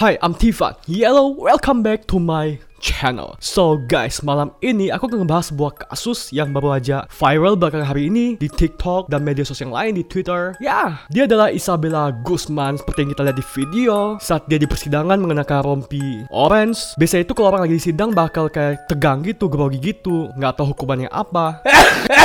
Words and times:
Hi, 0.00 0.16
I'm 0.24 0.32
Tifan. 0.32 0.72
Yellow, 0.88 1.36
welcome 1.36 1.82
back 1.84 2.08
to 2.08 2.16
my 2.16 2.56
channel. 2.80 3.36
So 3.44 3.76
guys, 3.76 4.24
malam 4.24 4.56
ini 4.64 4.88
aku 4.88 5.04
akan 5.04 5.28
ngebahas 5.28 5.52
sebuah 5.52 5.84
kasus 5.84 6.32
yang 6.32 6.56
baru 6.56 6.80
aja 6.80 7.04
viral 7.12 7.60
belakangan 7.60 7.92
hari 7.92 8.08
ini 8.08 8.40
di 8.40 8.48
TikTok 8.48 9.12
dan 9.12 9.20
media 9.20 9.44
sosial 9.44 9.76
lain 9.76 10.00
di 10.00 10.04
Twitter. 10.08 10.56
Ya, 10.64 11.04
dia 11.12 11.28
adalah 11.28 11.52
Isabella 11.52 12.08
Guzman 12.24 12.80
seperti 12.80 13.04
yang 13.04 13.12
kita 13.12 13.22
lihat 13.28 13.36
di 13.36 13.44
video 13.52 14.16
saat 14.16 14.48
dia 14.48 14.56
di 14.56 14.64
persidangan 14.64 15.20
mengenakan 15.20 15.60
rompi 15.60 16.24
orange. 16.32 16.96
Biasanya 16.96 17.28
itu 17.28 17.36
kalau 17.36 17.52
orang 17.52 17.68
lagi 17.68 17.76
di 17.76 17.84
sidang 17.84 18.16
bakal 18.16 18.48
kayak 18.48 18.88
tegang 18.88 19.20
gitu, 19.28 19.52
grogi 19.52 19.76
gitu, 19.76 20.32
nggak 20.40 20.56
tahu 20.56 20.72
hukumannya 20.72 21.12
apa. 21.12 21.60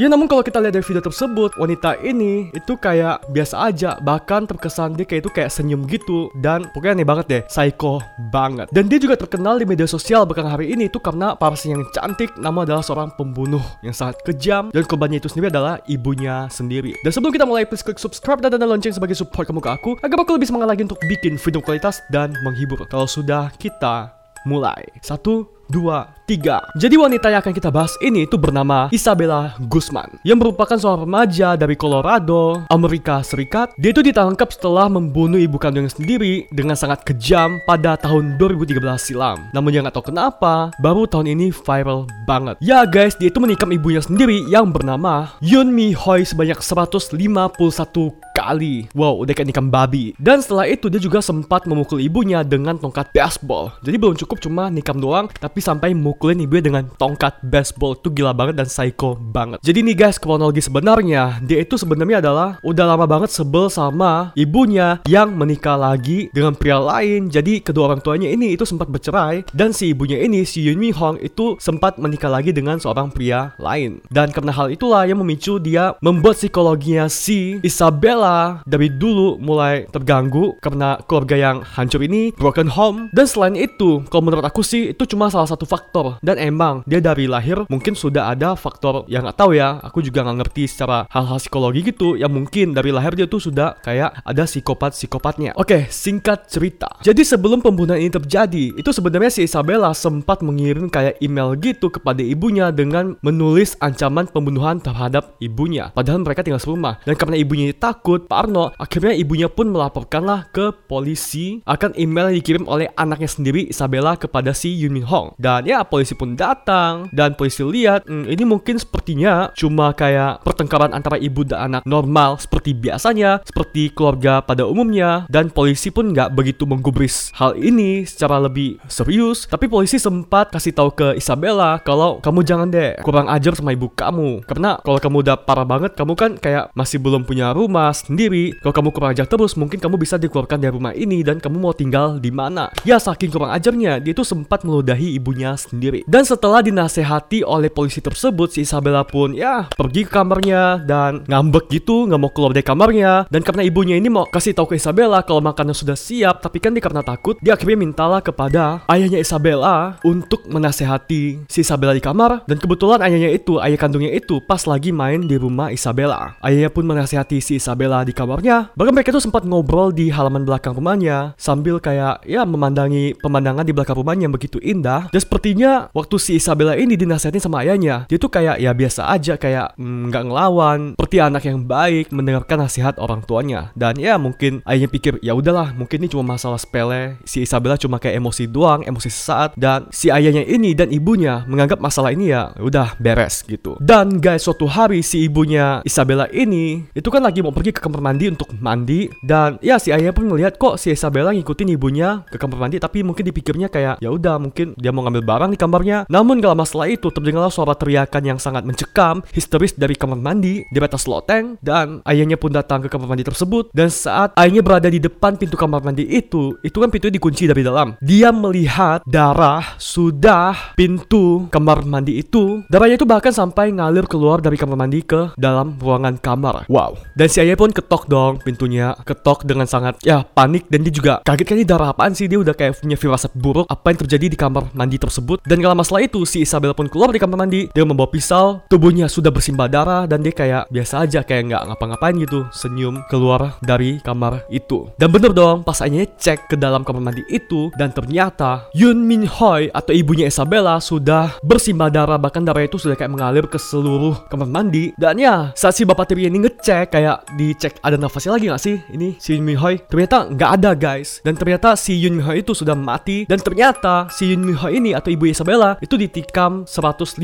ya 0.00 0.08
namun 0.08 0.24
kalau 0.24 0.40
kita 0.40 0.56
lihat 0.64 0.72
dari 0.72 0.86
video 0.86 1.04
tersebut, 1.04 1.60
wanita 1.60 2.00
ini 2.00 2.48
itu 2.56 2.72
kayak 2.80 3.28
biasa 3.28 3.68
aja, 3.68 4.00
bahkan 4.00 4.48
terkesan 4.48 4.96
dia 4.96 5.04
kayak 5.04 5.28
itu 5.28 5.30
kayak 5.36 5.52
senyum 5.52 5.84
gitu 5.84 6.32
dan 6.40 6.64
pokoknya 6.72 6.96
aneh 6.96 7.04
banget 7.04 7.26
deh, 7.28 7.42
psycho 7.44 8.00
banget. 8.32 8.72
Dan 8.72 8.88
dia 8.88 8.96
juga 8.96 9.20
terkenal 9.20 9.60
di 9.60 9.68
media 9.68 9.84
sosial 9.84 10.24
belakangan 10.24 10.56
hari 10.56 10.72
ini 10.72 10.88
itu 10.88 10.96
karena 10.96 11.36
parasnya 11.36 11.76
yang 11.76 11.84
cantik 11.92 12.32
nama 12.40 12.64
adalah 12.64 12.80
seorang 12.80 13.12
pembunuh 13.12 13.60
yang 13.84 13.92
sangat 13.92 14.16
kejam 14.24 14.72
dan 14.72 14.82
korbannya 14.88 15.20
itu 15.20 15.28
sendiri 15.28 15.52
adalah 15.52 15.76
ibunya 15.84 16.48
sendiri. 16.48 16.96
Dan 17.04 17.12
sebelum 17.12 17.36
kita 17.36 17.44
mulai 17.44 17.68
please 17.68 17.84
klik 17.84 18.00
subscribe 18.00 18.40
dan 18.40 18.56
tanda 18.56 18.64
lonceng 18.64 18.96
sebagai 18.96 19.12
support 19.12 19.44
kamu 19.44 19.60
ke 19.60 19.68
aku 19.68 19.90
agar 20.00 20.16
aku 20.24 20.32
lebih 20.40 20.48
semangat 20.48 20.72
lagi 20.72 20.82
untuk 20.88 20.96
bikin 21.04 21.36
video 21.36 21.60
kualitas 21.60 22.00
dan 22.08 22.32
menghibur. 22.40 22.80
Kalau 22.88 23.04
sudah 23.04 23.52
kita 23.60 24.16
mulai. 24.48 24.80
Satu, 25.04 25.44
dua, 25.68 26.08
tiga. 26.30 26.62
Jadi 26.78 26.94
wanita 26.94 27.26
yang 27.26 27.42
akan 27.42 27.50
kita 27.50 27.74
bahas 27.74 27.98
ini 27.98 28.22
itu 28.22 28.38
bernama 28.38 28.86
Isabella 28.94 29.58
Guzman 29.66 30.06
yang 30.22 30.38
merupakan 30.38 30.78
seorang 30.78 31.02
remaja 31.02 31.58
dari 31.58 31.74
Colorado, 31.74 32.62
Amerika 32.70 33.18
Serikat. 33.26 33.74
Dia 33.74 33.90
itu 33.90 33.98
ditangkap 33.98 34.54
setelah 34.54 34.86
membunuh 34.86 35.42
ibu 35.42 35.58
kandungnya 35.58 35.90
sendiri 35.90 36.46
dengan 36.54 36.78
sangat 36.78 37.02
kejam 37.02 37.58
pada 37.66 37.98
tahun 37.98 38.38
2013 38.38 38.78
silam. 39.02 39.50
Namun 39.50 39.74
yang 39.74 39.82
nggak 39.82 39.98
tahu 39.98 40.14
kenapa, 40.14 40.70
baru 40.78 41.10
tahun 41.10 41.34
ini 41.34 41.50
viral 41.50 42.06
banget. 42.30 42.62
Ya 42.62 42.86
guys, 42.86 43.18
dia 43.18 43.26
itu 43.26 43.42
menikam 43.42 43.74
ibunya 43.74 43.98
sendiri 43.98 44.46
yang 44.46 44.70
bernama 44.70 45.34
Yun 45.42 45.74
Mi 45.74 45.90
Hoi 45.90 46.22
sebanyak 46.22 46.62
151 46.62 48.30
kali. 48.30 48.86
Wow, 48.94 49.26
udah 49.26 49.34
kayak 49.34 49.50
nikam 49.50 49.68
babi. 49.68 50.14
Dan 50.16 50.38
setelah 50.38 50.70
itu 50.70 50.86
dia 50.86 51.02
juga 51.02 51.18
sempat 51.18 51.66
memukul 51.66 51.98
ibunya 51.98 52.46
dengan 52.46 52.78
tongkat 52.78 53.10
baseball. 53.10 53.74
Jadi 53.82 53.96
belum 53.98 54.14
cukup 54.14 54.38
cuma 54.38 54.70
nikam 54.70 55.02
doang, 55.02 55.26
tapi 55.26 55.58
sampai 55.58 55.90
mukulin 56.20 56.44
ibunya 56.44 56.68
dengan 56.68 56.84
tongkat 57.00 57.40
baseball. 57.40 57.96
Itu 57.96 58.12
gila 58.12 58.36
banget 58.36 58.60
dan 58.60 58.68
psycho 58.68 59.16
banget. 59.16 59.64
Jadi 59.64 59.80
nih 59.80 59.96
guys, 59.96 60.20
kronologi 60.20 60.60
sebenarnya, 60.60 61.40
dia 61.40 61.64
itu 61.64 61.80
sebenarnya 61.80 62.20
adalah 62.20 62.60
udah 62.60 62.84
lama 62.84 63.08
banget 63.08 63.32
sebel 63.32 63.72
sama 63.72 64.36
ibunya 64.36 65.00
yang 65.08 65.32
menikah 65.32 65.80
lagi 65.80 66.28
dengan 66.36 66.52
pria 66.52 66.76
lain. 66.76 67.32
Jadi 67.32 67.64
kedua 67.64 67.88
orang 67.88 68.04
tuanya 68.04 68.28
ini 68.28 68.52
itu 68.52 68.68
sempat 68.68 68.92
bercerai 68.92 69.48
dan 69.56 69.72
si 69.72 69.96
ibunya 69.96 70.20
ini 70.20 70.44
si 70.44 70.60
Yun 70.60 70.76
Mi 70.76 70.92
Hong 70.92 71.16
itu 71.24 71.56
sempat 71.56 71.96
menikah 71.96 72.28
lagi 72.28 72.52
dengan 72.52 72.76
seorang 72.76 73.08
pria 73.08 73.56
lain. 73.56 74.04
Dan 74.12 74.28
karena 74.28 74.52
hal 74.52 74.68
itulah 74.68 75.08
yang 75.08 75.24
memicu 75.24 75.56
dia 75.56 75.96
membuat 76.04 76.36
psikologinya 76.36 77.08
si 77.08 77.56
Isabella 77.64 78.60
dari 78.68 78.92
dulu 78.92 79.40
mulai 79.40 79.88
terganggu 79.88 80.60
karena 80.60 81.00
keluarga 81.08 81.40
yang 81.40 81.56
hancur 81.64 82.04
ini 82.04 82.36
broken 82.36 82.68
home 82.68 83.08
dan 83.16 83.24
selain 83.24 83.56
itu 83.56 84.04
kalau 84.12 84.28
menurut 84.28 84.44
aku 84.44 84.60
sih 84.60 84.92
itu 84.92 85.08
cuma 85.08 85.30
salah 85.30 85.48
satu 85.48 85.64
faktor 85.64 86.09
dan 86.18 86.40
emang 86.42 86.82
dia 86.90 86.98
dari 86.98 87.30
lahir 87.30 87.62
mungkin 87.70 87.94
sudah 87.94 88.34
ada 88.34 88.58
faktor 88.58 89.06
yang 89.06 89.22
nggak 89.22 89.38
tahu 89.38 89.54
ya. 89.54 89.78
Aku 89.86 90.02
juga 90.02 90.26
nggak 90.26 90.38
ngerti 90.42 90.64
secara 90.66 91.06
hal-hal 91.12 91.38
psikologi 91.38 91.86
gitu. 91.86 92.18
Yang 92.18 92.32
mungkin 92.34 92.66
dari 92.74 92.90
lahir 92.90 93.14
dia 93.14 93.30
tuh 93.30 93.38
sudah 93.38 93.78
kayak 93.84 94.24
ada 94.26 94.42
psikopat 94.48 94.96
psikopatnya 94.96 95.52
oke 95.54 95.86
singkat 95.92 96.48
cerita. 96.48 96.88
Jadi 97.04 97.22
sebelum 97.22 97.60
pembunuhan 97.60 98.00
ini 98.00 98.08
terjadi 98.08 98.64
itu 98.74 98.90
sebenarnya 98.90 99.30
si 99.30 99.44
Isabella 99.44 99.92
sempat 99.92 100.40
mengirim 100.40 100.88
kayak 100.88 101.20
email 101.20 101.52
gitu 101.60 101.92
kepada 101.92 102.24
ibunya 102.24 102.72
dengan 102.72 103.20
menulis 103.20 103.76
ancaman 103.84 104.26
pembunuhan 104.32 104.80
terhadap 104.80 105.36
ibunya. 105.44 105.92
Padahal 105.92 106.24
mereka 106.24 106.40
tinggal 106.40 106.62
serumah. 106.62 106.96
Dan 107.04 107.14
karena 107.20 107.36
ibunya 107.36 107.76
takut 107.76 108.24
Pak 108.24 108.48
Arno 108.48 108.72
akhirnya 108.80 109.12
ibunya 109.12 109.52
pun 109.52 109.68
melaporkanlah 109.68 110.48
ke 110.48 110.72
polisi. 110.88 111.60
Akan 111.68 111.92
email 112.00 112.32
yang 112.32 112.38
dikirim 112.40 112.64
oleh 112.64 112.88
anaknya 112.96 113.28
sendiri 113.28 113.68
Isabella 113.68 114.16
kepada 114.16 114.56
si 114.56 114.72
Yun 114.72 114.96
Min 114.96 115.04
Hong. 115.04 115.36
Dan 115.36 115.68
ya 115.68 115.84
polisi 115.84 115.99
pun 116.16 116.32
datang 116.34 117.12
dan 117.12 117.36
polisi 117.36 117.60
lihat 117.60 118.08
hmm, 118.08 118.30
ini 118.30 118.44
mungkin 118.48 118.80
sepertinya 118.80 119.52
cuma 119.52 119.92
kayak 119.92 120.40
pertengkaran 120.42 120.96
antara 120.96 121.20
ibu 121.20 121.44
dan 121.44 121.70
anak 121.70 121.82
normal 121.84 122.40
seperti 122.40 122.72
biasanya 122.72 123.44
seperti 123.44 123.92
keluarga 123.92 124.40
pada 124.40 124.64
umumnya 124.64 125.28
dan 125.28 125.52
polisi 125.52 125.92
pun 125.92 126.14
nggak 126.14 126.32
begitu 126.32 126.64
menggubris 126.64 127.30
hal 127.36 127.52
ini 127.58 128.08
secara 128.08 128.40
lebih 128.40 128.80
serius. 128.88 129.44
Tapi 129.44 129.66
polisi 129.68 130.00
sempat 130.00 130.54
kasih 130.54 130.72
tahu 130.72 130.90
ke 130.94 131.08
Isabella 131.18 131.82
kalau 131.82 132.22
kamu 132.22 132.40
jangan 132.46 132.68
deh 132.72 132.96
kurang 133.04 133.28
ajar 133.28 133.58
sama 133.58 133.74
ibu 133.74 133.90
kamu. 133.92 134.46
Karena 134.46 134.78
kalau 134.80 134.98
kamu 135.02 135.16
udah 135.26 135.36
parah 135.42 135.66
banget 135.66 135.92
kamu 135.98 136.12
kan 136.16 136.30
kayak 136.38 136.72
masih 136.72 137.02
belum 137.02 137.26
punya 137.26 137.52
rumah 137.52 137.92
sendiri. 137.92 138.56
Kalau 138.62 138.74
kamu 138.74 138.88
kurang 138.94 139.10
ajar 139.12 139.26
terus 139.26 139.58
mungkin 139.58 139.82
kamu 139.82 139.98
bisa 139.98 140.16
dikeluarkan 140.16 140.58
dari 140.62 140.72
rumah 140.72 140.94
ini 140.94 141.20
dan 141.26 141.42
kamu 141.42 141.56
mau 141.58 141.74
tinggal 141.74 142.16
di 142.22 142.30
mana. 142.32 142.70
Ya 142.86 142.96
saking 142.96 143.32
kurang 143.32 143.52
ajarnya 143.52 143.98
dia 144.00 144.12
itu 144.12 144.22
sempat 144.22 144.62
meludahi 144.62 145.16
ibunya 145.18 145.54
sendiri 145.58 145.79
dan 146.04 146.22
setelah 146.28 146.60
dinasehati 146.60 147.42
oleh 147.42 147.72
polisi 147.72 148.04
tersebut 148.04 148.52
si 148.52 148.68
Isabella 148.68 149.02
pun 149.02 149.32
ya 149.32 149.66
pergi 149.72 150.04
ke 150.04 150.12
kamarnya 150.12 150.84
dan 150.84 151.24
ngambek 151.24 151.72
gitu 151.72 152.04
nggak 152.04 152.20
mau 152.20 152.28
keluar 152.28 152.52
dari 152.52 152.66
kamarnya. 152.66 153.24
Dan 153.32 153.40
karena 153.40 153.64
ibunya 153.64 153.96
ini 153.96 154.12
mau 154.12 154.28
kasih 154.28 154.52
tahu 154.52 154.74
ke 154.74 154.76
Isabella 154.76 155.24
kalau 155.24 155.40
makanan 155.40 155.72
sudah 155.72 155.96
siap 155.96 156.44
tapi 156.44 156.60
kan 156.60 156.76
dia 156.76 156.84
karena 156.84 157.00
takut 157.00 157.40
dia 157.40 157.56
akhirnya 157.56 157.78
mintalah 157.80 158.20
kepada 158.20 158.84
ayahnya 158.90 159.22
Isabella 159.22 159.96
untuk 160.04 160.44
menasehati 160.50 161.46
si 161.46 161.58
Isabella 161.62 161.96
di 161.96 162.02
kamar. 162.02 162.44
Dan 162.44 162.58
kebetulan 162.58 163.00
ayahnya 163.06 163.30
itu 163.32 163.62
ayah 163.62 163.78
kandungnya 163.78 164.12
itu 164.12 164.42
pas 164.44 164.60
lagi 164.66 164.90
main 164.90 165.24
di 165.24 165.38
rumah 165.38 165.70
Isabella. 165.70 166.36
Ayahnya 166.42 166.68
pun 166.68 166.84
menasehati 166.84 167.38
si 167.38 167.56
Isabella 167.56 168.02
di 168.02 168.12
kamarnya. 168.12 168.74
Bahkan 168.74 168.92
mereka 168.92 169.14
tuh 169.14 169.22
sempat 169.22 169.46
ngobrol 169.46 169.94
di 169.94 170.10
halaman 170.10 170.42
belakang 170.42 170.74
rumahnya 170.74 171.38
sambil 171.38 171.78
kayak 171.78 172.26
ya 172.26 172.42
memandangi 172.42 173.14
pemandangan 173.22 173.62
di 173.62 173.72
belakang 173.72 173.96
rumahnya 173.96 174.26
yang 174.26 174.34
begitu 174.34 174.58
indah. 174.58 175.06
Dan 175.14 175.20
sepertinya 175.22 175.69
waktu 175.92 176.16
si 176.20 176.32
Isabella 176.38 176.74
ini 176.74 176.94
dinasehatin 176.94 177.42
sama 177.42 177.62
ayahnya 177.62 178.06
dia 178.06 178.18
tuh 178.18 178.30
kayak 178.32 178.58
ya 178.58 178.70
biasa 178.74 179.10
aja 179.10 179.34
kayak 179.36 179.76
mm, 179.78 180.10
nggak 180.10 180.22
mm, 180.22 180.28
ngelawan 180.30 180.80
seperti 180.94 181.16
anak 181.22 181.42
yang 181.48 181.58
baik 181.66 182.06
mendengarkan 182.14 182.66
nasihat 182.66 182.94
orang 182.98 183.24
tuanya. 183.24 183.74
Dan 183.74 183.98
ya 183.98 184.14
mungkin 184.16 184.62
ayahnya 184.66 184.90
pikir 184.90 185.18
ya 185.24 185.34
udahlah 185.34 185.72
mungkin 185.74 186.02
ini 186.02 186.08
cuma 186.10 186.36
masalah 186.36 186.60
sepele. 186.60 187.18
Si 187.26 187.42
Isabella 187.42 187.80
cuma 187.80 187.98
kayak 187.98 188.20
emosi 188.20 188.46
doang 188.46 188.86
emosi 188.86 189.10
sesaat. 189.10 189.58
Dan 189.58 189.90
si 189.90 190.12
ayahnya 190.12 190.46
ini 190.46 190.74
dan 190.74 190.90
ibunya 190.94 191.42
menganggap 191.50 191.82
masalah 191.82 192.14
ini 192.14 192.30
ya 192.30 192.54
udah 192.58 192.94
beres 192.98 193.42
gitu. 193.46 193.74
Dan 193.82 194.22
guys 194.22 194.46
suatu 194.46 194.70
hari 194.70 195.02
si 195.02 195.26
ibunya 195.26 195.82
Isabella 195.82 196.30
ini 196.30 196.86
itu 196.94 197.08
kan 197.10 197.22
lagi 197.22 197.42
mau 197.42 197.54
pergi 197.54 197.74
ke 197.74 197.80
kamar 197.82 198.02
mandi 198.02 198.30
untuk 198.30 198.50
mandi. 198.58 199.10
Dan 199.22 199.58
ya 199.64 199.78
si 199.82 199.90
ayahnya 199.90 200.14
pun 200.14 200.30
melihat 200.30 200.58
kok 200.58 200.78
si 200.78 200.94
Isabella 200.94 201.34
ngikutin 201.34 201.74
ibunya 201.74 202.22
ke 202.30 202.38
kamar 202.38 202.66
mandi 202.66 202.78
tapi 202.78 203.02
mungkin 203.02 203.26
dipikirnya 203.26 203.66
kayak 203.66 203.98
ya 203.98 204.10
udah 204.10 204.38
mungkin 204.38 204.78
dia 204.78 204.94
mau 204.94 205.02
ngambil 205.06 205.24
barang 205.26 205.50
kamarnya 205.60 206.08
namun 206.08 206.40
gak 206.40 206.56
lama 206.56 206.64
setelah 206.64 206.88
itu 206.88 207.12
terdengarlah 207.12 207.52
suara 207.52 207.76
teriakan 207.76 208.22
yang 208.24 208.38
sangat 208.40 208.64
mencekam 208.64 209.20
histeris 209.36 209.76
dari 209.76 209.92
kamar 209.92 210.16
mandi 210.16 210.64
di 210.64 210.78
atas 210.80 211.04
loteng 211.04 211.60
dan 211.60 212.00
ayahnya 212.08 212.40
pun 212.40 212.54
datang 212.54 212.80
ke 212.80 212.88
kamar 212.88 213.10
mandi 213.10 213.26
tersebut. 213.26 213.68
Dan 213.76 213.92
saat 213.92 214.32
ayahnya 214.38 214.64
berada 214.64 214.88
di 214.88 215.02
depan 215.02 215.36
pintu 215.36 215.58
kamar 215.58 215.84
mandi 215.84 216.06
itu 216.08 216.56
itu 216.64 216.76
kan 216.78 216.88
pintunya 216.88 217.14
dikunci 217.18 217.44
dari 217.50 217.60
dalam. 217.60 217.98
Dia 218.00 218.30
melihat 218.30 219.04
darah 219.04 219.76
sudah 219.76 220.76
pintu 220.78 221.50
kamar 221.52 221.84
mandi 221.84 222.22
itu. 222.22 222.64
Darahnya 222.70 222.96
itu 222.96 223.04
bahkan 223.04 223.34
sampai 223.34 223.74
ngalir 223.74 224.06
keluar 224.06 224.40
dari 224.40 224.56
kamar 224.56 224.78
mandi 224.78 225.04
ke 225.04 225.34
dalam 225.36 225.76
ruangan 225.76 226.16
kamar. 226.16 226.64
Wow. 226.70 226.96
Dan 227.18 227.28
si 227.28 227.42
ayah 227.42 227.58
pun 227.58 227.74
ketok 227.74 228.06
dong 228.06 228.38
pintunya 228.40 228.96
ketok 229.04 229.44
dengan 229.44 229.66
sangat 229.66 229.98
ya 230.06 230.22
panik. 230.22 230.70
Dan 230.70 230.86
dia 230.86 230.94
juga 230.94 231.14
kaget 231.26 231.46
kan 231.46 231.56
ini 231.58 231.66
darah 231.66 231.90
apaan 231.92 232.14
sih? 232.14 232.30
Dia 232.30 232.40
udah 232.40 232.54
kayak 232.54 232.80
punya 232.80 232.96
firasat 232.96 233.34
buruk. 233.34 233.66
Apa 233.66 233.92
yang 233.92 233.98
terjadi 234.06 234.26
di 234.32 234.38
kamar 234.38 234.70
mandi 234.72 234.96
tersebut 234.96 235.42
dan 235.50 235.58
gak 235.58 235.74
lama 235.74 235.82
setelah 235.82 236.06
itu 236.06 236.22
si 236.22 236.46
Isabel 236.46 236.70
pun 236.78 236.86
keluar 236.86 237.10
di 237.10 237.18
kamar 237.18 237.42
mandi. 237.42 237.66
Dia 237.74 237.82
membawa 237.82 238.06
pisau 238.06 238.62
tubuhnya 238.70 239.10
sudah 239.10 239.34
bersimbah 239.34 239.66
darah 239.66 240.06
dan 240.06 240.22
dia 240.22 240.30
kayak 240.30 240.70
biasa 240.70 241.02
aja 241.02 241.26
kayak 241.26 241.50
nggak 241.50 241.62
ngapa-ngapain 241.66 242.14
gitu. 242.22 242.46
Senyum 242.54 243.02
keluar 243.10 243.58
dari 243.58 243.98
kamar 243.98 244.46
itu. 244.46 244.86
Dan 244.94 245.10
bener 245.10 245.34
dong 245.34 245.66
pas 245.66 245.82
ayahnya 245.82 246.06
cek 246.06 246.46
ke 246.46 246.54
dalam 246.54 246.86
kamar 246.86 247.02
mandi 247.02 247.26
itu 247.26 247.74
dan 247.74 247.90
ternyata 247.90 248.70
Yun 248.78 249.02
Min 249.02 249.26
Hoi 249.26 249.74
atau 249.74 249.90
ibunya 249.90 250.30
Isabella 250.30 250.78
sudah 250.78 251.42
bersimbah 251.42 251.90
darah 251.90 252.14
bahkan 252.14 252.46
darah 252.46 252.62
itu 252.62 252.78
sudah 252.78 252.94
kayak 252.94 253.10
mengalir 253.10 253.50
ke 253.50 253.58
seluruh 253.58 254.30
kamar 254.30 254.46
mandi. 254.46 254.94
Dan 254.94 255.18
ya 255.18 255.50
saat 255.58 255.74
si 255.74 255.82
bapak 255.82 256.14
tiri 256.14 256.30
ini 256.30 256.46
ngecek 256.46 256.94
kayak 256.94 257.26
dicek 257.34 257.82
ada 257.82 257.98
nafasnya 257.98 258.38
lagi 258.38 258.46
gak 258.46 258.62
sih? 258.62 258.78
Ini 258.94 259.18
si 259.18 259.34
Yun 259.34 259.42
Min 259.42 259.58
Hoi. 259.58 259.82
Ternyata 259.82 260.30
nggak 260.30 260.50
ada 260.62 260.78
guys. 260.78 261.18
Dan 261.26 261.34
ternyata 261.34 261.74
si 261.74 261.98
Yun 261.98 262.22
Min 262.22 262.24
Hoi 262.30 262.46
itu 262.46 262.54
sudah 262.54 262.78
mati. 262.78 263.26
Dan 263.26 263.42
ternyata 263.42 264.06
si 264.14 264.30
Yun 264.30 264.46
Min 264.46 264.54
Hoi 264.54 264.78
ini 264.78 264.94
atau 264.94 265.10
ibu 265.10 265.26
Isabella 265.26 265.39
itu 265.80 265.94
ditikam 265.96 266.68
151 266.68 267.16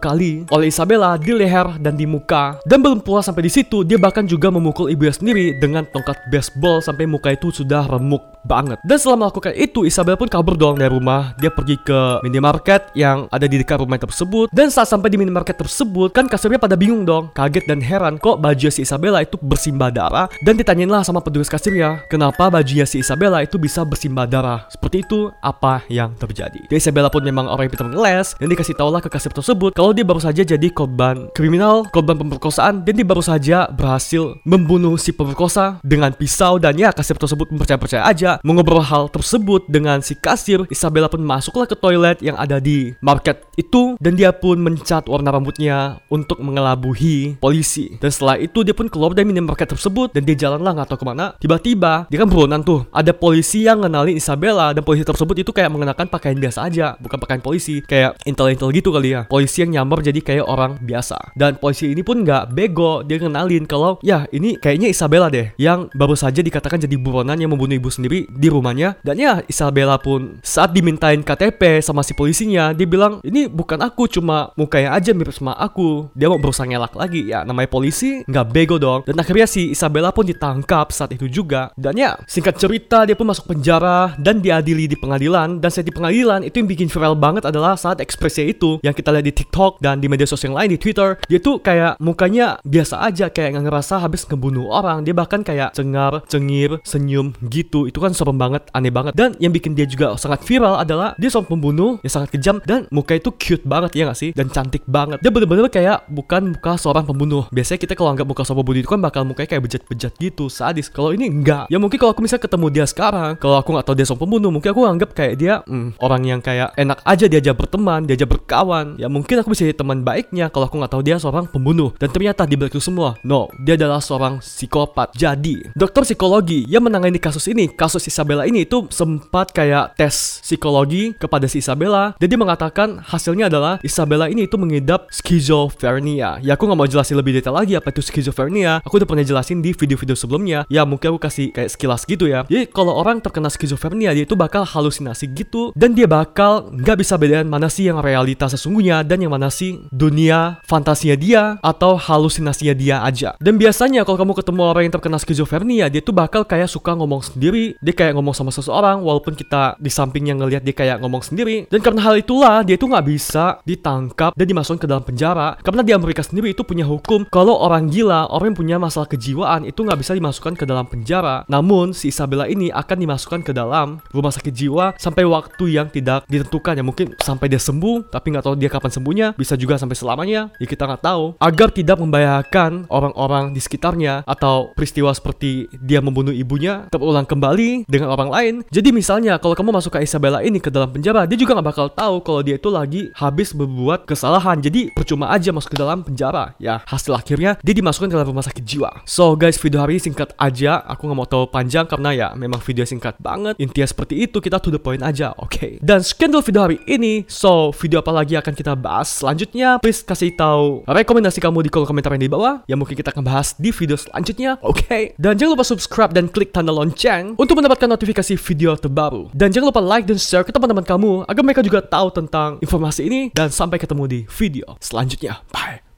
kali 0.00 0.44
oleh 0.50 0.66
Isabella 0.68 1.14
di 1.20 1.32
leher 1.34 1.78
dan 1.78 1.94
di 1.94 2.04
muka. 2.04 2.58
Dan 2.66 2.82
belum 2.82 3.00
puas 3.04 3.26
sampai 3.26 3.46
di 3.46 3.52
situ, 3.52 3.86
dia 3.86 3.96
bahkan 3.96 4.26
juga 4.26 4.50
memukul 4.50 4.90
ibunya 4.90 5.14
sendiri 5.14 5.56
dengan 5.58 5.86
tongkat 5.86 6.16
baseball 6.30 6.82
sampai 6.82 7.06
muka 7.06 7.30
itu 7.34 7.52
sudah 7.52 7.86
remuk 7.86 8.39
banget. 8.44 8.78
Dan 8.84 8.96
setelah 8.96 9.26
melakukan 9.26 9.52
itu, 9.56 9.84
Isabella 9.84 10.16
pun 10.16 10.28
kabur 10.28 10.54
dong 10.56 10.76
dari 10.80 10.92
rumah. 10.92 11.32
Dia 11.38 11.52
pergi 11.52 11.76
ke 11.80 12.24
minimarket 12.24 12.92
yang 12.96 13.30
ada 13.30 13.46
di 13.46 13.60
dekat 13.60 13.80
rumah 13.80 14.00
tersebut. 14.00 14.48
Dan 14.52 14.68
saat 14.68 14.88
sampai 14.90 15.12
di 15.12 15.18
minimarket 15.20 15.56
tersebut, 15.56 16.12
kan 16.12 16.26
kasirnya 16.26 16.60
pada 16.60 16.74
bingung 16.76 17.04
dong, 17.04 17.32
kaget 17.32 17.64
dan 17.68 17.80
heran 17.80 18.16
kok 18.20 18.40
baju 18.40 18.68
si 18.68 18.84
Isabella 18.84 19.24
itu 19.24 19.36
bersimbah 19.40 19.90
darah. 19.92 20.26
Dan 20.44 20.56
ditanyain 20.56 20.88
lah 20.88 21.04
sama 21.04 21.20
petugas 21.24 21.48
kasirnya, 21.50 22.04
kenapa 22.08 22.48
bajunya 22.48 22.84
si 22.84 23.02
Isabella 23.02 23.42
itu 23.44 23.56
bisa 23.56 23.84
bersimbah 23.84 24.28
darah. 24.28 24.68
Seperti 24.70 25.02
itu, 25.04 25.32
apa 25.40 25.84
yang 25.88 26.14
terjadi? 26.16 26.60
Jadi 26.68 26.76
Isabella 26.76 27.08
pun 27.08 27.24
memang 27.24 27.48
orang 27.48 27.68
yang 27.68 27.74
pintar 27.74 27.88
ngeles, 27.90 28.36
dan 28.36 28.46
dikasih 28.48 28.76
tau 28.76 28.88
lah 28.92 29.02
ke 29.02 29.10
kasir 29.10 29.32
tersebut 29.34 29.74
kalau 29.74 29.90
dia 29.96 30.04
baru 30.06 30.20
saja 30.22 30.44
jadi 30.44 30.68
korban 30.70 31.32
kriminal, 31.32 31.88
korban 31.90 32.14
pemerkosaan, 32.20 32.84
dan 32.84 32.92
dia 32.94 33.06
baru 33.06 33.24
saja 33.24 33.66
berhasil 33.72 34.38
membunuh 34.46 34.94
si 35.00 35.10
pemerkosa 35.10 35.80
dengan 35.82 36.12
pisau 36.14 36.60
dan 36.60 36.76
ya 36.76 36.92
kasir 36.92 37.16
tersebut 37.16 37.50
percaya-percaya 37.50 38.04
aja 38.06 38.29
mengobrol 38.46 38.84
hal 38.84 39.10
tersebut 39.10 39.66
dengan 39.66 39.98
si 40.04 40.14
kasir. 40.14 40.62
Isabella 40.70 41.10
pun 41.10 41.24
masuklah 41.26 41.66
ke 41.66 41.74
toilet 41.74 42.22
yang 42.22 42.38
ada 42.38 42.62
di 42.62 42.94
market 43.02 43.42
itu 43.58 43.98
dan 43.98 44.14
dia 44.14 44.30
pun 44.30 44.60
mencat 44.62 45.10
warna 45.10 45.34
rambutnya 45.34 45.98
untuk 46.06 46.38
mengelabuhi 46.38 47.40
polisi. 47.42 47.98
Dan 47.98 48.14
setelah 48.14 48.38
itu 48.38 48.62
dia 48.62 48.76
pun 48.76 48.86
keluar 48.86 49.10
dari 49.16 49.26
minimarket 49.26 49.74
tersebut 49.74 50.14
dan 50.14 50.22
dia 50.22 50.36
jalan 50.38 50.62
lah 50.62 50.76
nggak 50.76 50.94
tahu 50.94 51.02
ke 51.02 51.06
mana. 51.08 51.34
Tiba-tiba 51.42 52.06
dia 52.06 52.18
kan 52.22 52.28
buronan 52.30 52.62
tuh. 52.62 52.86
Ada 52.94 53.10
polisi 53.10 53.66
yang 53.66 53.82
ngenalin 53.82 54.14
Isabella 54.14 54.70
dan 54.70 54.86
polisi 54.86 55.02
tersebut 55.02 55.42
itu 55.42 55.50
kayak 55.50 55.72
mengenakan 55.72 56.06
pakaian 56.06 56.38
biasa 56.38 56.68
aja, 56.70 56.94
bukan 57.00 57.18
pakaian 57.18 57.42
polisi. 57.42 57.82
Kayak 57.82 58.20
intel-intel 58.28 58.70
gitu 58.70 58.94
kali 58.94 59.16
ya. 59.16 59.26
Polisi 59.26 59.64
yang 59.66 59.80
nyamar 59.80 60.04
jadi 60.04 60.20
kayak 60.20 60.46
orang 60.46 60.78
biasa. 60.78 61.32
Dan 61.34 61.56
polisi 61.56 61.90
ini 61.90 62.04
pun 62.04 62.22
nggak 62.22 62.52
bego, 62.52 63.00
dia 63.06 63.16
ngenalin 63.16 63.64
kalau 63.64 63.96
ya 64.04 64.26
ini 64.34 64.60
kayaknya 64.60 64.92
Isabella 64.92 65.32
deh 65.32 65.54
yang 65.56 65.88
baru 65.94 66.18
saja 66.18 66.42
dikatakan 66.44 66.82
jadi 66.82 66.96
buronan 67.00 67.38
yang 67.38 67.54
membunuh 67.54 67.78
ibu 67.78 67.88
sendiri 67.88 68.19
di 68.28 68.48
rumahnya. 68.52 68.98
Dan 69.00 69.16
ya 69.16 69.40
Isabella 69.46 69.96
pun 69.96 70.42
saat 70.44 70.74
dimintain 70.76 71.22
KTP 71.24 71.80
sama 71.80 72.04
si 72.04 72.12
polisinya, 72.12 72.74
dia 72.76 72.84
bilang 72.84 73.22
ini 73.24 73.46
bukan 73.46 73.80
aku 73.80 74.10
cuma 74.10 74.52
mukanya 74.58 74.96
aja 74.96 75.14
mirip 75.14 75.32
sama 75.32 75.56
aku. 75.56 76.10
Dia 76.12 76.28
mau 76.28 76.40
berusaha 76.40 76.66
ngelak 76.66 76.92
lagi 76.96 77.30
ya 77.30 77.46
namanya 77.46 77.70
polisi 77.70 78.22
nggak 78.26 78.46
bego 78.50 78.76
dong. 78.76 79.06
Dan 79.06 79.16
akhirnya 79.20 79.46
si 79.46 79.72
Isabella 79.72 80.10
pun 80.10 80.26
ditangkap 80.26 80.90
saat 80.90 81.14
itu 81.14 81.30
juga. 81.30 81.70
Dan 81.78 81.96
ya 81.96 82.18
singkat 82.26 82.58
cerita 82.60 83.06
dia 83.06 83.14
pun 83.14 83.28
masuk 83.28 83.50
penjara 83.50 84.14
dan 84.18 84.42
diadili 84.42 84.90
di 84.90 84.96
pengadilan. 84.98 85.62
Dan 85.62 85.68
saat 85.70 85.86
di 85.86 85.94
pengadilan 85.94 86.42
itu 86.44 86.60
yang 86.60 86.68
bikin 86.68 86.88
viral 86.90 87.14
banget 87.16 87.46
adalah 87.46 87.78
saat 87.78 88.02
ekspresi 88.02 88.50
itu 88.50 88.80
yang 88.80 88.92
kita 88.96 89.12
lihat 89.14 89.26
di 89.26 89.34
TikTok 89.34 89.78
dan 89.82 90.00
di 90.00 90.06
media 90.10 90.26
sosial 90.26 90.56
lain 90.56 90.74
di 90.74 90.78
Twitter. 90.80 91.16
Dia 91.28 91.38
tuh 91.38 91.60
kayak 91.62 92.00
mukanya 92.02 92.58
biasa 92.66 93.02
aja 93.04 93.28
kayak 93.30 93.56
nggak 93.56 93.64
ngerasa 93.70 93.94
habis 94.02 94.24
ngebunuh 94.26 94.68
orang. 94.70 95.04
Dia 95.04 95.14
bahkan 95.14 95.44
kayak 95.44 95.74
cengar, 95.76 96.24
cengir, 96.26 96.80
senyum 96.82 97.34
gitu. 97.46 97.86
Itu 97.86 98.02
kan 98.02 98.09
serem 98.16 98.36
banget, 98.36 98.66
aneh 98.74 98.92
banget. 98.92 99.12
Dan 99.16 99.34
yang 99.38 99.54
bikin 99.54 99.74
dia 99.74 99.86
juga 99.86 100.14
sangat 100.16 100.42
viral 100.44 100.80
adalah 100.80 101.14
dia 101.16 101.28
seorang 101.32 101.50
pembunuh 101.50 101.98
yang 102.04 102.12
sangat 102.12 102.30
kejam 102.34 102.56
dan 102.64 102.86
muka 102.92 103.16
itu 103.16 103.30
cute 103.36 103.64
banget 103.64 103.96
ya 103.96 104.08
gak 104.10 104.18
sih? 104.18 104.30
Dan 104.36 104.50
cantik 104.50 104.84
banget. 104.86 105.22
Dia 105.22 105.30
bener-bener 105.32 105.70
kayak 105.70 106.06
bukan 106.10 106.54
muka 106.56 106.76
seorang 106.76 107.04
pembunuh. 107.06 107.46
Biasanya 107.50 107.80
kita 107.80 107.92
kalau 107.94 108.12
anggap 108.14 108.26
muka 108.26 108.42
seorang 108.42 108.62
pembunuh 108.64 108.80
itu 108.82 108.90
kan 108.90 109.00
bakal 109.00 109.22
mukanya 109.26 109.48
kayak 109.56 109.62
bejat-bejat 109.68 110.12
gitu, 110.18 110.44
sadis. 110.50 110.90
Kalau 110.90 111.14
ini 111.14 111.30
enggak. 111.30 111.70
Ya 111.70 111.78
mungkin 111.78 111.96
kalau 111.96 112.12
aku 112.12 112.24
misalnya 112.24 112.46
ketemu 112.46 112.66
dia 112.72 112.84
sekarang, 112.88 113.36
kalau 113.38 113.56
aku 113.58 113.68
nggak 113.76 113.86
tahu 113.86 113.94
dia 113.96 114.06
seorang 114.06 114.22
pembunuh, 114.26 114.50
mungkin 114.50 114.70
aku 114.72 114.82
anggap 114.86 115.10
kayak 115.12 115.34
dia 115.38 115.54
hmm, 115.64 116.00
orang 116.02 116.22
yang 116.26 116.40
kayak 116.40 116.74
enak 116.76 116.98
aja 117.04 117.26
diajak 117.30 117.54
berteman, 117.56 118.08
diajak 118.08 118.28
berkawan. 118.28 118.96
Ya 118.96 119.06
mungkin 119.06 119.40
aku 119.40 119.52
bisa 119.52 119.68
jadi 119.68 119.76
teman 119.76 120.02
baiknya 120.02 120.48
kalau 120.48 120.66
aku 120.66 120.80
nggak 120.80 120.92
tahu 120.92 121.02
dia 121.04 121.16
seorang 121.20 121.46
pembunuh. 121.46 121.92
Dan 122.00 122.08
ternyata 122.10 122.48
di 122.48 122.56
balik 122.56 122.74
itu 122.76 122.82
semua, 122.82 123.18
no, 123.26 123.50
dia 123.60 123.76
adalah 123.76 124.00
seorang 124.00 124.40
psikopat. 124.40 125.12
Jadi, 125.14 125.70
dokter 125.76 126.02
psikologi 126.06 126.64
yang 126.66 126.86
menangani 126.86 127.20
kasus 127.20 127.46
ini, 127.50 127.68
kasus 127.68 127.99
Isabella 128.08 128.48
ini 128.48 128.64
itu 128.64 128.88
sempat 128.88 129.52
kayak 129.52 129.98
tes 129.98 130.40
psikologi 130.40 131.12
kepada 131.18 131.44
si 131.50 131.60
Isabella. 131.60 132.16
Jadi 132.16 132.34
mengatakan 132.38 133.02
hasilnya 133.04 133.52
adalah 133.52 133.82
Isabella 133.84 134.30
ini 134.30 134.48
itu 134.48 134.56
mengidap 134.56 135.10
schizophrenia. 135.12 136.40
Ya 136.40 136.56
aku 136.56 136.64
nggak 136.64 136.78
mau 136.78 136.88
jelasin 136.88 137.18
lebih 137.18 137.36
detail 137.36 137.58
lagi 137.58 137.76
apa 137.76 137.90
itu 137.90 138.00
schizophrenia. 138.00 138.80
Aku 138.86 138.96
udah 138.96 139.08
pernah 139.08 139.26
jelasin 139.26 139.60
di 139.60 139.74
video-video 139.74 140.14
sebelumnya. 140.14 140.64
Ya 140.70 140.86
mungkin 140.86 141.16
aku 141.16 141.20
kasih 141.26 141.50
kayak 141.52 141.70
sekilas 141.74 142.06
gitu 142.06 142.30
ya. 142.30 142.46
Jadi 142.46 142.70
kalau 142.70 142.94
orang 142.94 143.18
terkena 143.18 143.50
schizophrenia 143.50 144.14
dia 144.14 144.24
itu 144.24 144.38
bakal 144.38 144.62
halusinasi 144.62 145.28
gitu 145.34 145.74
dan 145.74 145.92
dia 145.92 146.06
bakal 146.06 146.70
nggak 146.70 146.96
bisa 147.00 147.18
bedain 147.18 147.48
mana 147.48 147.66
sih 147.66 147.90
yang 147.90 147.98
realitas 147.98 148.54
sesungguhnya 148.54 149.02
dan 149.02 149.20
yang 149.20 149.32
mana 149.34 149.50
sih 149.50 149.82
dunia 149.90 150.62
fantasinya 150.64 151.16
dia 151.16 151.42
atau 151.60 151.98
halusinasinya 151.98 152.74
dia 152.76 152.96
aja. 153.02 153.34
Dan 153.42 153.56
biasanya 153.56 154.06
kalau 154.06 154.20
kamu 154.20 154.32
ketemu 154.38 154.60
orang 154.66 154.82
yang 154.86 154.94
terkena 154.94 155.18
schizophrenia 155.18 155.86
dia 155.88 156.02
tuh 156.04 156.14
bakal 156.14 156.46
kayak 156.46 156.70
suka 156.70 156.94
ngomong 156.94 157.24
sendiri. 157.24 157.74
Dia 157.80 157.89
kayak 157.94 158.16
ngomong 158.16 158.34
sama 158.36 158.50
seseorang 158.54 159.02
walaupun 159.02 159.34
kita 159.36 159.76
di 159.78 159.90
sampingnya 159.92 160.36
ngelihat 160.36 160.62
dia 160.62 160.74
kayak 160.76 160.98
ngomong 161.02 161.22
sendiri. 161.24 161.66
Dan 161.68 161.80
karena 161.80 162.00
hal 162.04 162.20
itulah 162.20 162.62
dia 162.64 162.76
tuh 162.76 162.90
nggak 162.90 163.06
bisa 163.06 163.60
ditangkap 163.64 164.32
dan 164.34 164.46
dimasukkan 164.46 164.80
ke 164.80 164.88
dalam 164.88 165.04
penjara. 165.04 165.56
Karena 165.60 165.82
di 165.84 165.92
Amerika 165.94 166.22
sendiri 166.24 166.52
itu 166.52 166.62
punya 166.66 166.84
hukum 166.86 167.26
kalau 167.28 167.56
orang 167.58 167.88
gila 167.88 168.30
orang 168.30 168.52
yang 168.52 168.58
punya 168.58 168.76
masalah 168.76 169.06
kejiwaan 169.10 169.66
itu 169.66 169.80
nggak 169.82 169.98
bisa 170.00 170.12
dimasukkan 170.16 170.54
ke 170.56 170.64
dalam 170.64 170.86
penjara. 170.86 171.42
Namun 171.46 171.92
si 171.92 172.10
Isabella 172.12 172.46
ini 172.46 172.70
akan 172.70 172.96
dimasukkan 172.96 173.40
ke 173.46 173.52
dalam 173.54 174.02
rumah 174.10 174.32
sakit 174.32 174.52
jiwa 174.52 174.94
sampai 174.96 175.24
waktu 175.26 175.64
yang 175.78 175.88
tidak 175.88 176.26
ditentukan. 176.26 176.80
Ya 176.80 176.84
mungkin 176.84 177.14
sampai 177.20 177.46
dia 177.50 177.60
sembuh 177.60 178.10
tapi 178.10 178.34
nggak 178.34 178.44
tahu 178.44 178.54
dia 178.58 178.70
kapan 178.72 178.90
sembuhnya. 178.92 179.26
Bisa 179.36 179.54
juga 179.54 179.76
sampai 179.76 179.96
selamanya. 179.96 180.50
Ya 180.58 180.66
kita 180.66 180.86
nggak 180.86 181.02
tahu. 181.04 181.36
Agar 181.38 181.72
tidak 181.72 181.98
membahayakan 182.00 182.90
orang-orang 182.90 183.52
di 183.54 183.60
sekitarnya 183.62 184.22
atau 184.24 184.72
peristiwa 184.74 185.12
seperti 185.14 185.70
dia 185.78 186.02
membunuh 186.02 186.34
ibunya 186.34 186.88
terulang 186.90 187.24
kembali 187.24 187.79
dengan 187.88 188.12
orang 188.12 188.30
lain 188.32 188.54
jadi 188.68 188.92
misalnya 188.92 189.36
kalau 189.40 189.56
kamu 189.56 189.72
masuk 189.72 189.96
ke 189.96 190.04
Isabella 190.04 190.40
ini 190.44 190.60
ke 190.60 190.72
dalam 190.72 190.90
penjara 190.92 191.24
dia 191.24 191.38
juga 191.38 191.56
nggak 191.56 191.68
bakal 191.70 191.86
tahu 191.92 192.16
kalau 192.24 192.40
dia 192.40 192.56
itu 192.58 192.68
lagi 192.72 193.02
habis 193.14 193.52
berbuat 193.54 194.08
kesalahan. 194.08 194.58
Jadi 194.58 194.90
percuma 194.90 195.30
aja 195.30 195.54
masuk 195.54 195.76
ke 195.76 195.78
dalam 195.78 196.02
penjara. 196.02 196.58
Ya 196.58 196.82
hasil 196.88 197.14
akhirnya 197.14 197.60
dia 197.60 197.74
dimasukkan 197.76 198.10
ke 198.10 198.16
dalam 198.16 198.28
rumah 198.32 198.42
sakit 198.42 198.64
jiwa. 198.66 199.06
So 199.06 199.38
guys 199.38 199.60
video 199.60 199.84
hari 199.84 200.00
ini 200.00 200.10
singkat 200.10 200.34
aja. 200.40 200.82
Aku 200.90 201.06
nggak 201.06 201.18
mau 201.18 201.28
tahu 201.28 201.46
panjang 201.48 201.86
karena 201.86 202.10
ya 202.10 202.28
memang 202.34 202.58
video 202.64 202.82
singkat 202.82 203.14
banget. 203.22 203.54
Intinya 203.62 203.86
seperti 203.86 204.26
itu 204.26 204.42
kita 204.42 204.58
to 204.58 204.74
the 204.74 204.80
point 204.80 205.04
aja. 205.04 205.36
Oke. 205.38 205.54
Okay. 205.54 205.72
Dan 205.84 206.02
sekian 206.02 206.34
video 206.34 206.62
hari 206.66 206.78
ini. 206.90 207.22
So 207.30 207.70
video 207.76 208.02
apa 208.02 208.10
lagi 208.10 208.34
akan 208.34 208.52
kita 208.56 208.74
bahas 208.74 209.22
selanjutnya? 209.22 209.78
Please 209.78 210.02
kasih 210.02 210.34
tahu 210.34 210.82
rekomendasi 210.90 211.38
kamu 211.38 211.66
di 211.66 211.70
kolom 211.70 211.86
komentar 211.86 212.10
yang 212.16 212.24
di 212.26 212.32
bawah. 212.32 212.64
Ya 212.66 212.74
mungkin 212.74 212.98
kita 212.98 213.14
akan 213.14 213.22
bahas 213.22 213.54
di 213.54 213.70
video 213.70 213.94
selanjutnya. 213.94 214.58
Oke. 214.64 214.82
Okay. 214.86 215.04
Dan 215.20 215.38
jangan 215.38 215.54
lupa 215.54 215.66
subscribe 215.66 216.10
dan 216.10 216.26
klik 216.26 216.50
tanda 216.50 216.74
lonceng 216.74 217.38
untuk 217.38 217.54
mendapatkan 217.70 217.94
notifikasi 217.94 218.34
video 218.34 218.74
terbaru. 218.74 219.30
Dan 219.30 219.54
jangan 219.54 219.70
lupa 219.70 219.78
like 219.78 220.10
dan 220.10 220.18
share 220.18 220.42
ke 220.42 220.50
teman-teman 220.50 220.82
kamu 220.82 221.22
agar 221.30 221.42
mereka 221.46 221.62
juga 221.62 221.78
tahu 221.78 222.10
tentang 222.10 222.58
informasi 222.58 223.06
ini 223.06 223.20
dan 223.30 223.46
sampai 223.46 223.78
ketemu 223.78 224.10
di 224.10 224.20
video 224.26 224.74
selanjutnya. 224.82 225.38
Bye. 225.54 225.89